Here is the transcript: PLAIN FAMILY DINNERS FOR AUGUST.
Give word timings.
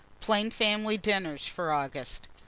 PLAIN 0.19 0.49
FAMILY 0.49 0.97
DINNERS 0.97 1.45
FOR 1.45 1.71
AUGUST. 1.71 2.27